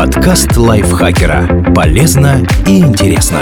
[0.00, 1.74] Подкаст лайфхакера.
[1.74, 3.40] Полезно и интересно.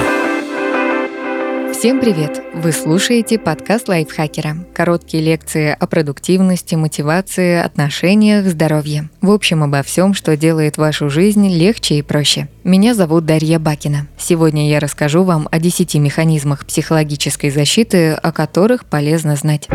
[1.73, 2.43] Всем привет!
[2.53, 4.67] Вы слушаете подкаст лайфхакера.
[4.75, 9.09] Короткие лекции о продуктивности, мотивации, отношениях, здоровье.
[9.21, 12.49] В общем, обо всем, что делает вашу жизнь легче и проще.
[12.65, 14.09] Меня зовут Дарья Бакина.
[14.19, 19.69] Сегодня я расскажу вам о 10 механизмах психологической защиты, о которых полезно знать.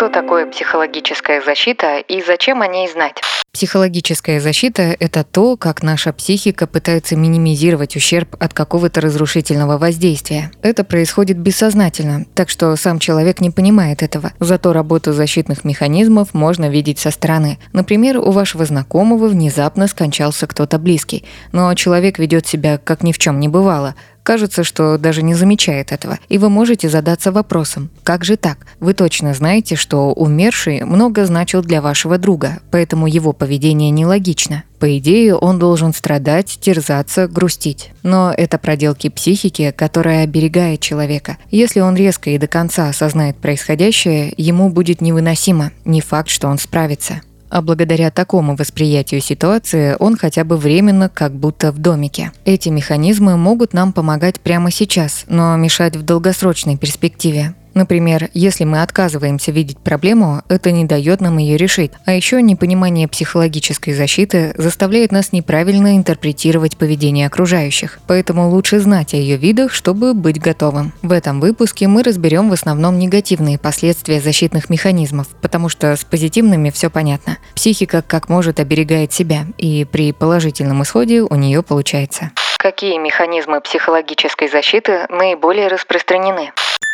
[0.00, 3.20] Что такое психологическая защита и зачем о ней знать?
[3.52, 10.52] Психологическая защита– это то, как наша психика пытается минимизировать ущерб от какого-то разрушительного воздействия.
[10.62, 14.32] Это происходит бессознательно, так что сам человек не понимает этого.
[14.40, 17.58] Зато работу защитных механизмов можно видеть со стороны.
[17.74, 23.18] Например, у вашего знакомого внезапно скончался кто-то близкий, но человек ведет себя как ни в
[23.18, 26.18] чем не бывало, Кажется, что даже не замечает этого.
[26.28, 28.58] И вы можете задаться вопросом, как же так?
[28.78, 34.64] Вы точно знаете, что умерший много значил для вашего друга, поэтому его поведение нелогично.
[34.78, 37.92] По идее, он должен страдать, терзаться, грустить.
[38.02, 41.36] Но это проделки психики, которая оберегает человека.
[41.50, 45.72] Если он резко и до конца осознает происходящее, ему будет невыносимо.
[45.84, 47.20] Не факт, что он справится.
[47.50, 52.32] А благодаря такому восприятию ситуации он хотя бы временно как будто в домике.
[52.44, 57.54] Эти механизмы могут нам помогать прямо сейчас, но мешать в долгосрочной перспективе.
[57.74, 61.92] Например, если мы отказываемся видеть проблему, это не дает нам ее решить.
[62.04, 68.00] А еще непонимание психологической защиты заставляет нас неправильно интерпретировать поведение окружающих.
[68.06, 70.92] Поэтому лучше знать о ее видах, чтобы быть готовым.
[71.02, 76.70] В этом выпуске мы разберем в основном негативные последствия защитных механизмов, потому что с позитивными
[76.70, 77.38] все понятно.
[77.54, 82.30] Психика как может оберегает себя, и при положительном исходе у нее получается.
[82.58, 86.52] Какие механизмы психологической защиты наиболее распространены?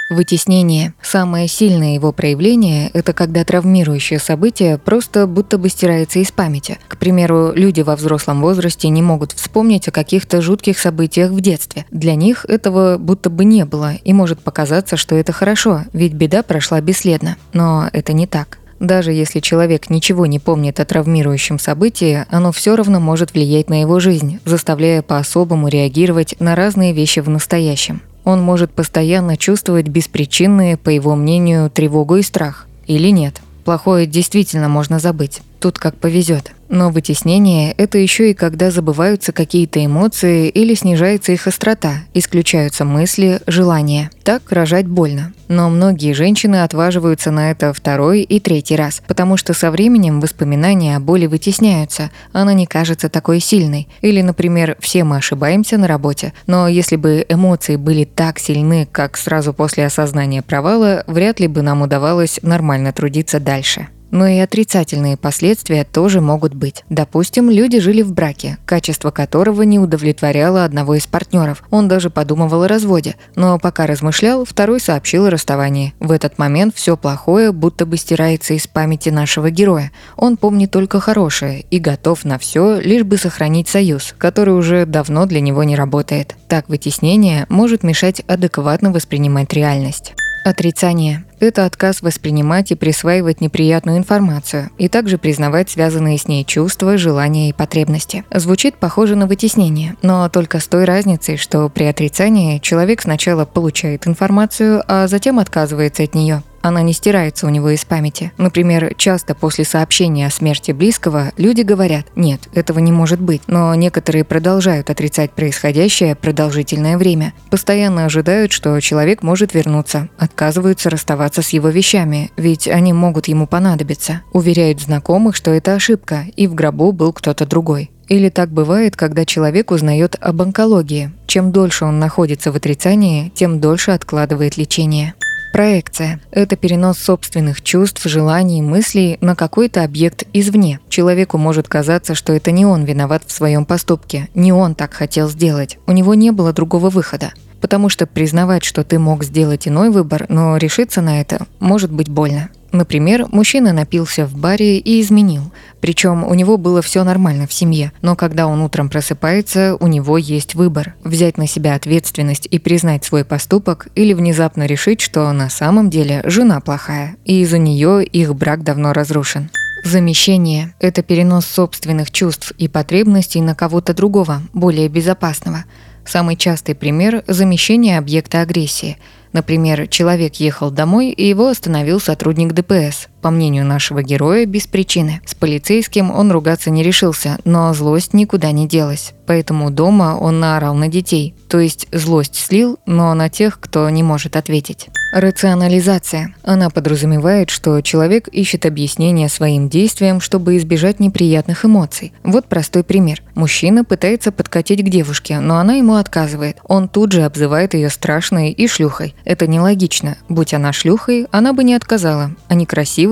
[0.09, 0.95] Вытеснение.
[1.03, 6.79] Самое сильное его проявление– это когда травмирующее событие просто будто бы стирается из памяти.
[6.87, 11.87] К примеру, люди во взрослом возрасте не могут вспомнить о каких-то жутких событиях в детстве.
[11.91, 16.43] Для них этого будто бы не было, и может показаться, что это хорошо, ведь беда
[16.43, 17.37] прошла бесследно.
[17.53, 18.59] Но это не так.
[18.79, 23.81] Даже если человек ничего не помнит о травмирующем событии, оно все равно может влиять на
[23.81, 28.03] его жизнь, заставляя по-особому реагировать на разные вещи в настоящем.
[28.27, 32.67] Он может постоянно чувствовать беспричинные, по его мнению, тревогу и страх.
[32.89, 33.41] Или нет.
[33.65, 35.43] Плохое действительно можно забыть.
[35.61, 36.51] Тут как повезет.
[36.69, 43.41] Но вытеснение– это еще и когда забываются какие-то эмоции или снижается их острота, исключаются мысли,
[43.47, 44.11] желания.
[44.25, 45.33] Так рожать больно.
[45.49, 50.97] Но многие женщины отваживаются на это второй и третий раз, потому что со временем воспоминания
[50.97, 53.89] о боли вытесняются, она не кажется такой сильной.
[54.01, 59.17] Или, например, все мы ошибаемся на работе, но если бы эмоции были так сильны, как
[59.17, 63.89] сразу после осознания провала, вряд ли бы нам удавалось нормально трудиться дальше.
[64.11, 66.85] Но и отрицательные последствия тоже могут быть.
[66.89, 71.63] Допустим, люди жили в браке, качество которого не удовлетворяло одного из партнеров.
[71.71, 73.17] Он даже подумывал о разводе.
[73.35, 75.95] Но пока размышлял, второй сообщил о расставании.
[75.99, 79.91] В этот момент все плохое будто бы стирается из памяти нашего героя.
[80.17, 85.27] Он помнит только хорошее и готов на все, лишь бы сохранить союз, который уже давно
[85.27, 86.37] для него не работает.
[86.49, 90.15] Так вытеснение может мешать адекватно воспринимать реальность.
[90.47, 91.25] Отрицание.
[91.41, 97.49] Это отказ воспринимать и присваивать неприятную информацию, и также признавать связанные с ней чувства, желания
[97.49, 98.23] и потребности.
[98.33, 104.07] Звучит похоже на вытеснение, но только с той разницей, что при отрицании человек сначала получает
[104.07, 108.33] информацию, а затем отказывается от нее она не стирается у него из памяти.
[108.39, 113.75] Например, часто после сообщения о смерти близкого люди говорят «нет, этого не может быть», но
[113.75, 117.33] некоторые продолжают отрицать происходящее продолжительное время.
[117.51, 123.47] Постоянно ожидают, что человек может вернуться, отказываются расставаться с его вещами, ведь они могут ему
[123.47, 124.23] понадобиться.
[124.33, 127.91] Уверяют знакомых, что это ошибка, и в гробу был кто-то другой.
[128.09, 131.11] Или так бывает, когда человек узнает об онкологии.
[131.27, 135.15] Чем дольше он находится в отрицании, тем дольше откладывает лечение.
[135.57, 140.81] Проекция– это перенос собственных чувств, желаний, мыслей на какой-то объект извне.
[140.91, 145.31] Человеку может казаться, что это не он виноват в своем поступке, не он так хотел
[145.31, 147.33] сделать, у него не было другого выхода.
[147.63, 152.11] Потому что признавать, что ты мог сделать иной выбор, но решиться на это может быть
[152.11, 152.51] больно.
[152.77, 155.51] Например, мужчина напился в баре и изменил.
[155.81, 157.91] Причем у него было все нормально в семье.
[158.03, 160.95] Но когда он утром просыпается, у него есть выбор.
[161.03, 166.21] Взять на себя ответственность и признать свой поступок или внезапно решить, что на самом деле
[166.27, 169.49] жена плохая, и из-за нее их брак давно разрушен.
[169.83, 175.65] Замещение– это перенос собственных чувств и потребностей на кого-то другого, более безопасного.
[176.05, 178.99] Самый частый пример– замещение объекта агрессии–
[179.33, 183.09] Например, человек ехал домой, и его остановил сотрудник ДПС.
[183.27, 185.21] По мнению нашего героя, без причины.
[185.27, 189.15] С полицейским он ругаться не решился, но злость никуда не делась.
[189.27, 194.05] Поэтому дома он наорал на детей, то есть злость слил, но на тех, кто не
[194.05, 194.89] может ответить.
[195.13, 196.35] Рационализация.
[196.43, 202.13] Она подразумевает, что человек ищет объяснение своим действиям, чтобы избежать неприятных эмоций.
[202.23, 203.23] Вот простой пример.
[203.35, 206.59] Мужчина пытается подкатить к девушке, но она ему отказывает.
[206.65, 209.15] Он тут же обзывает ее страшной и шлюхой.
[209.25, 210.17] Это нелогично.
[210.29, 212.55] Будь она шлюхой, она бы не отказала, а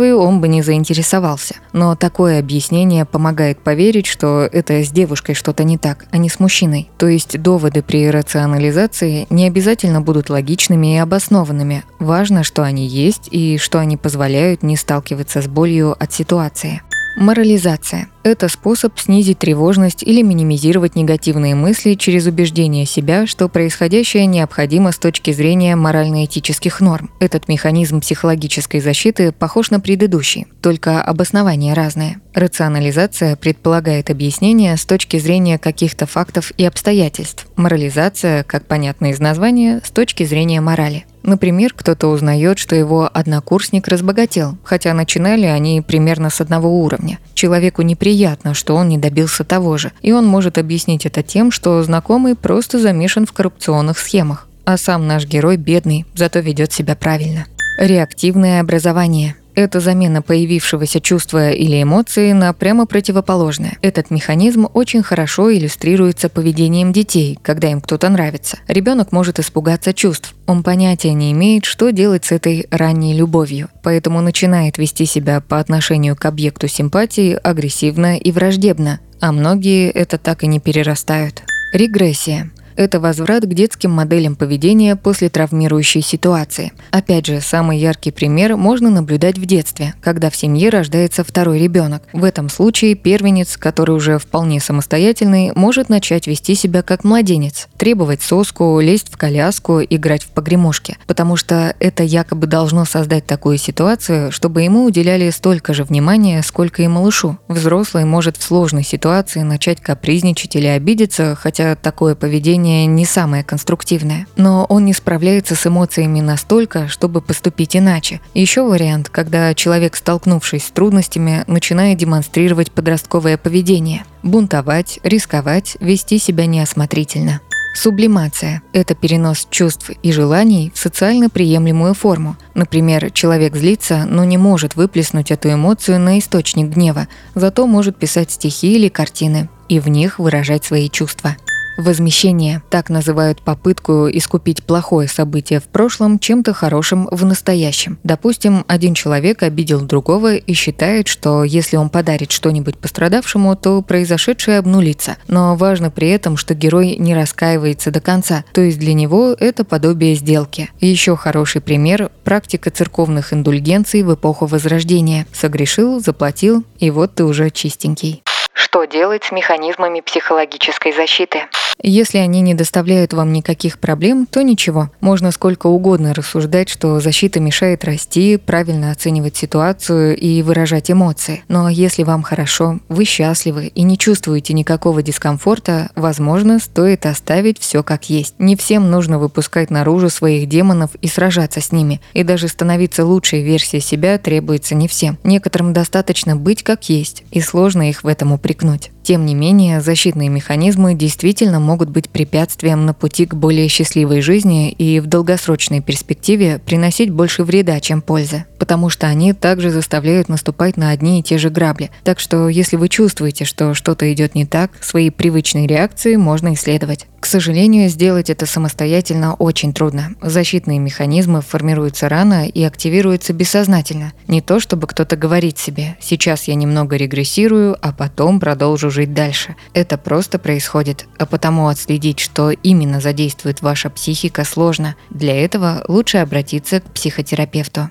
[0.05, 1.57] некрасивой он бы не заинтересовался.
[1.73, 6.41] Но такое объяснение помогает поверить, что это с девушкой что-то не так, а не с
[6.41, 6.91] мужчиной.
[6.99, 13.29] То есть доводы при рационализации не обязательно будут логичными и обоснованными, Важно, что они есть
[13.31, 16.83] и что они позволяют не сталкиваться с болью от ситуации.
[17.17, 24.91] Морализация– это способ снизить тревожность или минимизировать негативные мысли через убеждение себя, что происходящее необходимо
[24.91, 27.11] с точки зрения морально-этических норм.
[27.21, 32.21] Этот механизм психологической защиты похож на предыдущий, только обоснования разные.
[32.35, 37.47] Рационализация предполагает объяснение с точки зрения каких-то фактов и обстоятельств.
[37.55, 41.07] Морализация, как понятно из названия, с точки зрения морали.
[41.25, 47.19] Например, кто-то узнает, что его однокурсник разбогател, хотя начинали они примерно с одного уровня.
[47.33, 51.83] Человеку неприятно, что он не добился того же, и он может объяснить это тем, что
[51.83, 54.47] знакомый просто замешан в коррупционных схемах.
[54.67, 57.47] А сам наш герой бедный, зато ведет себя правильно.
[57.79, 63.79] Реактивное образование– это замена появившегося чувства или эмоции на прямо противоположное.
[63.83, 68.59] Этот механизм очень хорошо иллюстрируется поведением детей, когда им кто-то нравится.
[68.69, 70.35] Ребенок может испугаться чувств.
[70.47, 75.59] Он понятия не имеет, что делать с этой ранней любовью, поэтому начинает вести себя по
[75.59, 81.43] отношению к объекту симпатии агрессивно и враждебно, а многие это так и не перерастают.
[81.73, 86.73] Регрессия– это возврат к детским моделям поведения после травмирующей ситуации.
[86.91, 92.03] Опять же, самый яркий пример можно наблюдать в детстве, когда в семье рождается второй ребенок.
[92.13, 98.23] В этом случае первенец, который уже вполне самостоятельный, может начать вести себя как младенец, требовать
[98.23, 104.33] соску, лезть в коляску, играть в погремушки, потому что это якобы должно создать такую ситуацию,
[104.33, 107.39] чтобы ему уделяли столько же внимания, сколько и малышу.
[107.49, 113.45] Взрослый может в сложной ситуации начать капризничать или обидеться, хотя такое поведение поведение не самое
[113.45, 118.21] конструктивное, но он не справляется с эмоциями настолько, чтобы поступить иначе.
[118.33, 126.47] Еще вариант, когда человек, столкнувшись с трудностями, начинает демонстрировать подростковое поведение– бунтовать, рисковать, вести себя
[126.47, 127.41] неосмотрительно.
[127.77, 132.37] Сублимация– это перенос чувств и желаний в социально приемлемую форму.
[132.55, 138.31] Например, человек злится, но не может выплеснуть эту эмоцию на источник гнева, зато может писать
[138.31, 141.37] стихи или картины и в них выражать свои чувства.
[141.77, 147.99] Возмещение– так называют попытку искупить плохое событие в прошлом чем-то хорошим в настоящем.
[148.05, 154.59] Допустим, один человек обидел другого и считает, что если он подарит что-нибудь пострадавшему, то произошедшее
[154.59, 155.17] обнулится.
[155.27, 159.65] Но важно при этом, что герой не раскаивается до конца, то есть для него это
[159.65, 160.71] подобие сделки.
[160.81, 165.27] Еще хороший пример– практика церковных индульгенций в эпоху Возрождения.
[165.33, 168.23] Согрешил, заплатил, и вот ты уже чистенький.
[168.65, 171.43] Что делать с механизмами психологической защиты?
[171.83, 174.91] Если они не доставляют вам никаких проблем, то ничего.
[175.03, 181.45] Можно сколько угодно рассуждать, что защита мешает расти, правильно оценивать ситуацию и выражать эмоции.
[181.49, 187.83] Но если вам хорошо, вы счастливы и не чувствуете никакого дискомфорта, возможно, стоит оставить все
[187.83, 188.35] как есть.
[188.39, 192.01] Не всем нужно выпускать наружу своих демонов и сражаться с ними.
[192.15, 195.19] И даже становиться лучшей версией себя требуется не всем.
[195.23, 198.94] Некоторым достаточно быть как есть, и сложно их в этом упрекнуть.
[199.05, 204.71] Тем не менее, защитные механизмы действительно могут быть препятствием на пути к более счастливой жизни
[204.71, 210.79] и в долгосрочной перспективе приносить больше вреда, чем пользы, потому что они также заставляют наступать
[210.79, 211.91] на одни и те же грабли.
[212.03, 217.07] Так что, если вы чувствуете, что что-то идет не так, свои привычные реакции можно исследовать.
[217.21, 220.11] К сожалению, сделать это самостоятельно очень трудно.
[220.21, 224.13] Защитные механизмы формируются рано и активируются бессознательно.
[224.29, 229.57] Не то, чтобы кто-то говорит себе «сейчас я немного регрессирую, а потом продолжу жить дальше».
[229.75, 234.95] Это просто происходит, а потому отследить, что именно задействует ваша психика, сложно.
[235.11, 237.91] Для этого лучше обратиться к психотерапевту.